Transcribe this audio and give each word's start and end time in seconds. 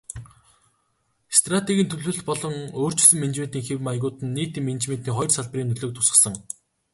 Стратегийн 1.39 1.89
төлөвлөлт 1.91 2.23
болон 2.29 2.55
өөрчилсөн 2.79 3.21
менежментийн 3.25 3.67
хэв 3.67 3.79
маягууд 3.87 4.17
нь 4.25 4.33
нийтийн 4.37 4.67
менежментийн 4.67 5.15
хоёр 5.17 5.31
салбарын 5.37 5.69
нөлөөг 5.71 5.91
тусгасан. 5.95 6.35